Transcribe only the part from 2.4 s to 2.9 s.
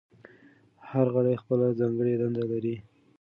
لري.